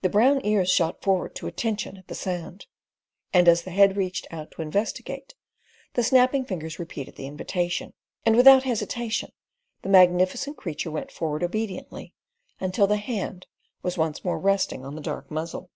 [0.00, 2.66] The brown ears shot forward to attention at the sound,
[3.32, 5.36] and as the head reached out to investigate,
[5.94, 7.94] the snapping fingers repeated the invitation,
[8.26, 9.30] and without hesitation
[9.82, 12.12] the magnificent creature went forward obediently
[12.58, 13.46] until the hand
[13.82, 15.70] was once more resting on the dark muzzle.